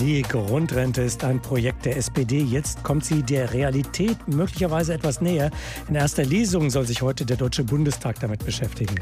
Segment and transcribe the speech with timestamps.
[0.00, 2.38] Die Grundrente ist ein Projekt der SPD.
[2.38, 5.50] Jetzt kommt sie der Realität möglicherweise etwas näher.
[5.88, 8.94] In erster Lesung soll sich heute der Deutsche Bundestag damit beschäftigen.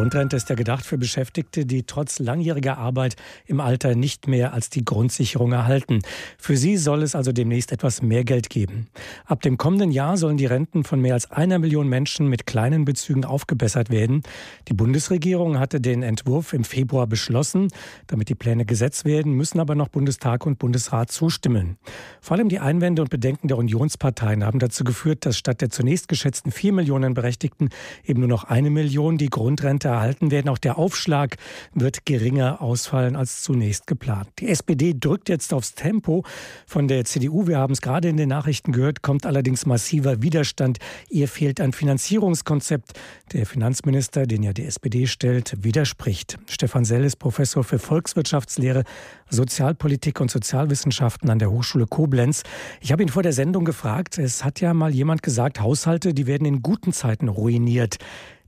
[0.00, 4.70] Grundrente ist ja gedacht für Beschäftigte, die trotz langjähriger Arbeit im Alter nicht mehr als
[4.70, 6.00] die Grundsicherung erhalten.
[6.38, 8.86] Für sie soll es also demnächst etwas mehr Geld geben.
[9.26, 12.86] Ab dem kommenden Jahr sollen die Renten von mehr als einer Million Menschen mit kleinen
[12.86, 14.22] Bezügen aufgebessert werden.
[14.68, 17.68] Die Bundesregierung hatte den Entwurf im Februar beschlossen.
[18.06, 21.76] Damit die Pläne Gesetz werden, müssen aber noch Bundestag und Bundesrat zustimmen.
[22.22, 26.08] Vor allem die Einwände und Bedenken der Unionsparteien haben dazu geführt, dass statt der zunächst
[26.08, 27.68] geschätzten vier Millionen Berechtigten
[28.02, 30.48] eben nur noch eine Million die Grundrente erhalten werden.
[30.48, 31.36] Auch der Aufschlag
[31.74, 34.28] wird geringer ausfallen als zunächst geplant.
[34.38, 36.24] Die SPD drückt jetzt aufs Tempo.
[36.66, 40.78] Von der CDU, wir haben es gerade in den Nachrichten gehört, kommt allerdings massiver Widerstand.
[41.08, 42.92] Ihr fehlt ein Finanzierungskonzept.
[43.32, 46.38] Der Finanzminister, den ja die SPD stellt, widerspricht.
[46.48, 48.84] Stefan Sell ist Professor für Volkswirtschaftslehre,
[49.28, 52.42] Sozialpolitik und Sozialwissenschaften an der Hochschule Koblenz.
[52.80, 56.26] Ich habe ihn vor der Sendung gefragt, es hat ja mal jemand gesagt, Haushalte, die
[56.26, 57.98] werden in guten Zeiten ruiniert.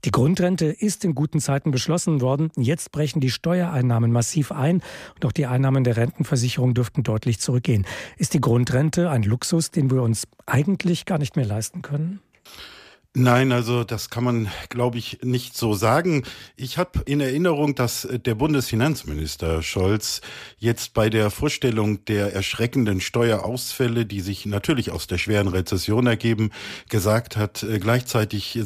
[0.05, 2.51] Die Grundrente ist in guten Zeiten beschlossen worden.
[2.57, 4.81] Jetzt brechen die Steuereinnahmen massiv ein
[5.15, 7.85] und auch die Einnahmen der Rentenversicherung dürften deutlich zurückgehen.
[8.17, 12.19] Ist die Grundrente ein Luxus, den wir uns eigentlich gar nicht mehr leisten können?
[13.15, 16.23] Nein, also das kann man, glaube ich, nicht so sagen.
[16.55, 20.21] Ich habe in Erinnerung, dass der Bundesfinanzminister Scholz
[20.57, 26.49] jetzt bei der Vorstellung der erschreckenden Steuerausfälle, die sich natürlich aus der schweren Rezession ergeben,
[26.89, 28.59] gesagt hat, äh, gleichzeitig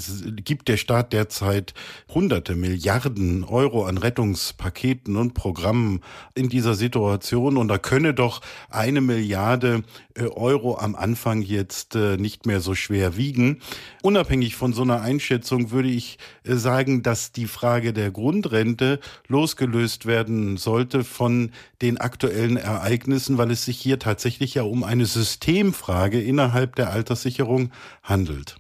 [0.45, 1.73] gibt der Staat derzeit
[2.07, 5.99] hunderte Milliarden Euro an Rettungspaketen und Programmen
[6.35, 8.39] in dieser Situation und da könne doch
[8.69, 9.83] eine Milliarde
[10.15, 13.59] äh, Euro am Anfang jetzt äh, nicht mehr so schwer wiegen.
[14.03, 18.99] Unabhängig unabhängig von so einer Einschätzung würde ich äh, sagen, dass die Frage der Grundrente
[19.27, 25.07] losgelöst werden sollte von den aktuellen Ereignissen, weil es sich hier tatsächlich ja um eine
[25.07, 27.71] Systemfrage innerhalb der Alterssicherung
[28.03, 28.57] handelt.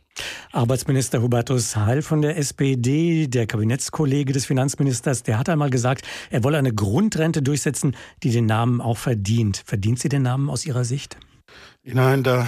[0.51, 6.43] Arbeitsminister Hubertus Heil von der SPD, der Kabinettskollege des Finanzministers, der hat einmal gesagt, er
[6.43, 9.61] wolle eine Grundrente durchsetzen, die den Namen auch verdient.
[9.63, 11.17] Verdient sie den Namen aus Ihrer Sicht?
[11.89, 12.45] Nein, da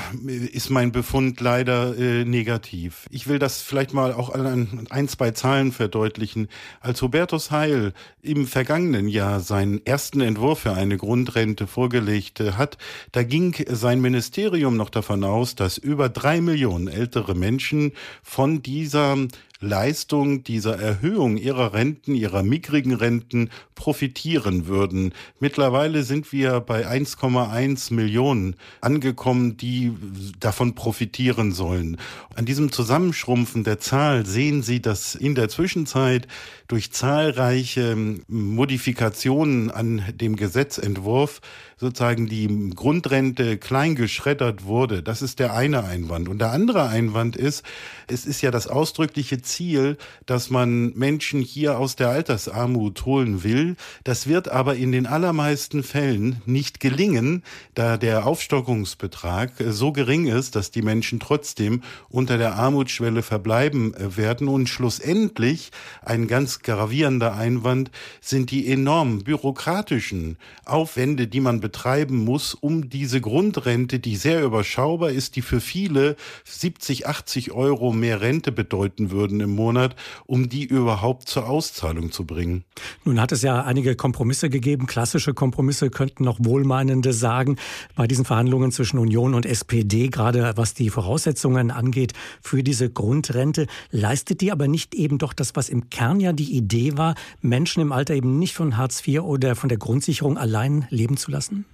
[0.51, 3.05] ist mein Befund leider äh, negativ.
[3.09, 6.49] Ich will das vielleicht mal auch an ein, zwei Zahlen verdeutlichen.
[6.81, 12.77] Als Hubertus Heil im vergangenen Jahr seinen ersten Entwurf für eine Grundrente vorgelegt äh, hat,
[13.13, 19.15] da ging sein Ministerium noch davon aus, dass über drei Millionen ältere Menschen von dieser
[19.61, 25.13] Leistung dieser Erhöhung ihrer Renten, ihrer mickrigen Renten profitieren würden.
[25.39, 29.93] Mittlerweile sind wir bei 1,1 Millionen angekommen, die
[30.39, 31.97] davon profitieren sollen.
[32.35, 36.27] An diesem Zusammenschrumpfen der Zahl sehen Sie, dass in der Zwischenzeit
[36.67, 37.97] durch zahlreiche
[38.27, 41.41] Modifikationen an dem Gesetzentwurf
[41.77, 45.01] sozusagen die Grundrente klein geschreddert wurde.
[45.01, 46.27] Das ist der eine Einwand.
[46.27, 47.63] Und der andere Einwand ist,
[48.07, 53.75] es ist ja das ausdrückliche Ziel, dass man Menschen hier aus der Altersarmut holen will.
[54.03, 57.43] Das wird aber in den allermeisten Fällen nicht gelingen,
[57.75, 64.47] da der Aufstockungsbetrag so gering ist, dass die Menschen trotzdem unter der Armutsschwelle verbleiben werden.
[64.47, 65.71] Und schlussendlich
[66.01, 73.21] ein ganz gravierender Einwand sind die enormen bürokratischen Aufwände, die man betreiben muss, um diese
[73.21, 76.15] Grundrente, die sehr überschaubar ist, die für viele
[76.45, 79.95] 70, 80 Euro mehr Rente bedeuten würden im Monat,
[80.25, 82.63] um die überhaupt zur Auszahlung zu bringen.
[83.05, 87.57] Nun hat es ja einige Kompromisse gegeben, klassische Kompromisse könnten noch Wohlmeinende sagen,
[87.95, 93.67] bei diesen Verhandlungen zwischen Union und SPD, gerade was die Voraussetzungen angeht für diese Grundrente.
[93.91, 97.81] Leistet die aber nicht eben doch das, was im Kern ja die Idee war, Menschen
[97.81, 101.65] im Alter eben nicht von Hartz IV oder von der Grundsicherung allein leben zu lassen?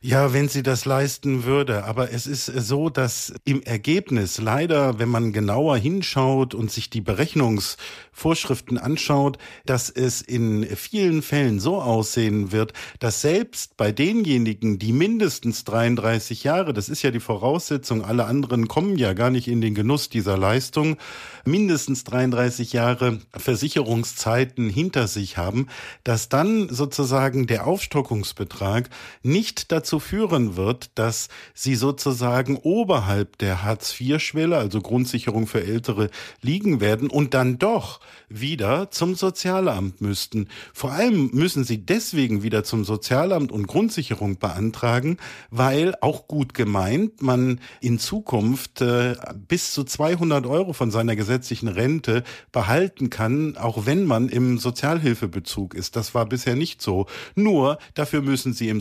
[0.00, 1.84] Ja, wenn sie das leisten würde.
[1.84, 7.00] Aber es ist so, dass im Ergebnis leider, wenn man genauer hinschaut und sich die
[7.00, 14.92] Berechnungsvorschriften anschaut, dass es in vielen Fällen so aussehen wird, dass selbst bei denjenigen, die
[14.92, 19.60] mindestens 33 Jahre, das ist ja die Voraussetzung, alle anderen kommen ja gar nicht in
[19.60, 20.96] den Genuss dieser Leistung,
[21.44, 25.68] mindestens 33 Jahre Versicherungszeiten hinter sich haben,
[26.04, 28.90] dass dann sozusagen der Aufstockungsbetrag
[29.22, 36.10] nicht dazu führen wird, dass sie sozusagen oberhalb der Hartz-IV-Schwelle, also Grundsicherung für Ältere,
[36.40, 40.48] liegen werden und dann doch wieder zum Sozialamt müssten.
[40.72, 45.18] Vor allem müssen sie deswegen wieder zum Sozialamt und Grundsicherung beantragen,
[45.50, 49.14] weil auch gut gemeint man in Zukunft äh,
[49.48, 52.22] bis zu 200 Euro von seiner gesetzlichen Rente
[52.52, 55.96] behalten kann, auch wenn man im Sozialhilfebezug ist.
[55.96, 57.06] Das war bisher nicht so.
[57.34, 58.80] Nur dafür müssen sie im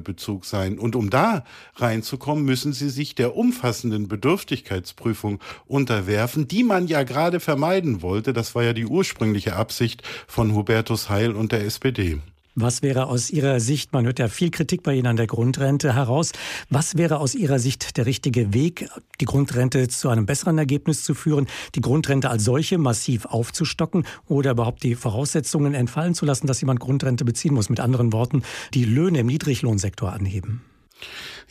[0.00, 0.78] Sozialhilfebezug sein.
[0.78, 1.44] Und um da
[1.76, 8.32] reinzukommen, müssen sie sich der umfassenden Bedürftigkeitsprüfung unterwerfen, die man ja gerade vermeiden wollte.
[8.32, 12.18] Das war ja die ursprüngliche Absicht von Hubertus Heil und der SPD.
[12.56, 15.94] Was wäre aus Ihrer Sicht, man hört ja viel Kritik bei Ihnen an der Grundrente
[15.94, 16.32] heraus,
[16.68, 18.88] was wäre aus Ihrer Sicht der richtige Weg,
[19.20, 24.50] die Grundrente zu einem besseren Ergebnis zu führen, die Grundrente als solche massiv aufzustocken oder
[24.50, 27.68] überhaupt die Voraussetzungen entfallen zu lassen, dass jemand Grundrente beziehen muss?
[27.68, 28.42] Mit anderen Worten,
[28.74, 30.62] die Löhne im Niedriglohnsektor anheben.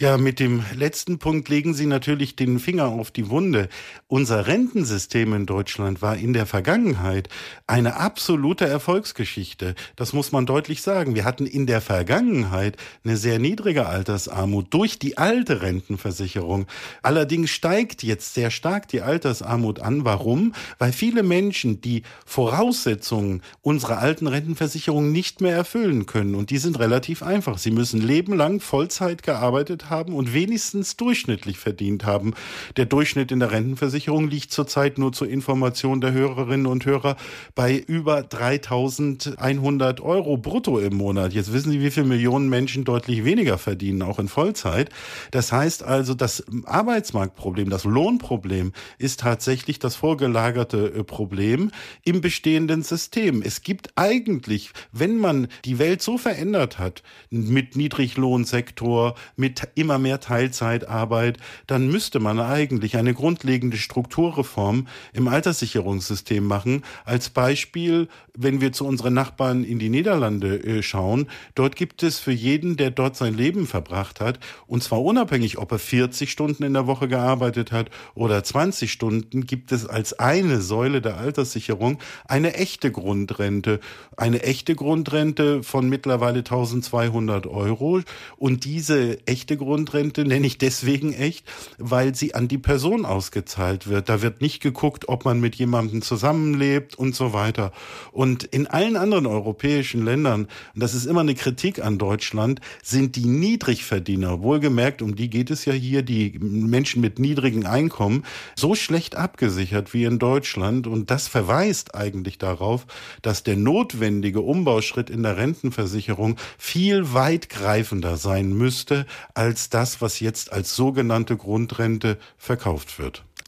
[0.01, 3.67] Ja, mit dem letzten Punkt legen Sie natürlich den Finger auf die Wunde.
[4.07, 7.27] Unser Rentensystem in Deutschland war in der Vergangenheit
[7.67, 9.75] eine absolute Erfolgsgeschichte.
[9.97, 11.15] Das muss man deutlich sagen.
[11.15, 16.67] Wir hatten in der Vergangenheit eine sehr niedrige Altersarmut durch die alte Rentenversicherung.
[17.03, 20.05] Allerdings steigt jetzt sehr stark die Altersarmut an.
[20.05, 20.53] Warum?
[20.77, 26.35] Weil viele Menschen die Voraussetzungen unserer alten Rentenversicherung nicht mehr erfüllen können.
[26.35, 27.57] Und die sind relativ einfach.
[27.57, 32.33] Sie müssen lebenlang Vollzeit gearbeitet haben und wenigstens durchschnittlich verdient haben.
[32.77, 37.15] Der Durchschnitt in der Rentenversicherung liegt zurzeit nur zur Information der Hörerinnen und Hörer
[37.55, 41.33] bei über 3100 Euro brutto im Monat.
[41.33, 44.89] Jetzt wissen Sie, wie viele Millionen Menschen deutlich weniger verdienen, auch in Vollzeit.
[45.31, 51.71] Das heißt also, das Arbeitsmarktproblem, das Lohnproblem ist tatsächlich das vorgelagerte äh, Problem
[52.03, 53.41] im bestehenden System.
[53.41, 60.19] Es gibt eigentlich, wenn man die Welt so verändert hat, mit Niedriglohnsektor, mit immer mehr
[60.19, 61.37] Teilzeitarbeit,
[61.67, 66.83] dann müsste man eigentlich eine grundlegende Strukturreform im Alterssicherungssystem machen.
[67.05, 68.07] Als Beispiel,
[68.37, 72.77] wenn wir zu unseren Nachbarn in die Niederlande äh, schauen, dort gibt es für jeden,
[72.77, 76.87] der dort sein Leben verbracht hat, und zwar unabhängig, ob er 40 Stunden in der
[76.87, 82.91] Woche gearbeitet hat oder 20 Stunden, gibt es als eine Säule der Alterssicherung eine echte
[82.91, 83.79] Grundrente.
[84.17, 88.01] Eine echte Grundrente von mittlerweile 1200 Euro.
[88.37, 91.45] Und diese echte Grundrente nenne ich deswegen echt,
[91.77, 94.09] weil sie an die Person ausgezahlt wird.
[94.09, 97.71] Da wird nicht geguckt, ob man mit jemandem zusammenlebt und so weiter.
[98.11, 103.15] Und in allen anderen europäischen Ländern, und das ist immer eine Kritik an Deutschland, sind
[103.15, 108.23] die Niedrigverdiener, wohlgemerkt, um die geht es ja hier, die Menschen mit niedrigen Einkommen,
[108.55, 110.87] so schlecht abgesichert wie in Deutschland.
[110.87, 112.87] Und das verweist eigentlich darauf,
[113.21, 119.05] dass der notwendige Umbauschritt in der Rentenversicherung viel weitgreifender sein müsste
[119.49, 123.23] als das, was jetzt als sogenannte Grundrente verkauft wird.